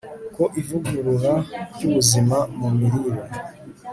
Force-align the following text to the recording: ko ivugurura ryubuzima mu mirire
ko 0.35 0.43
ivugurura 0.61 1.33
ryubuzima 1.75 2.37
mu 2.59 2.69
mirire 2.77 3.19